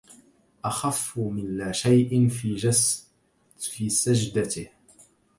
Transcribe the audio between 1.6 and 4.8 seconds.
شيء في سجدته